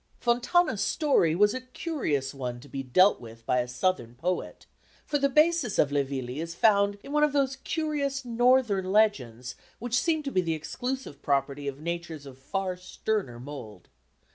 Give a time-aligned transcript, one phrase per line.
[0.19, 4.65] Fontana's story was a curious one to be dealt with by a Southern poet;
[5.05, 9.53] for the basis of Le Villi is found in one of those curious Northern legends
[9.77, 13.89] which seem to be the exclusive property of natures of far sterner mould.